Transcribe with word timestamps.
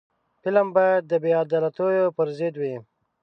فلم 0.41 0.67
باید 0.77 1.01
د 1.07 1.13
بې 1.23 1.31
عدالتیو 1.41 2.15
پر 2.17 2.27
ضد 2.37 2.55
وي 2.61 2.75